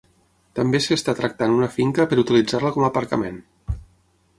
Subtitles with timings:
[0.59, 3.41] També s’està tractant una finca per utilitzar-la com a aparcament.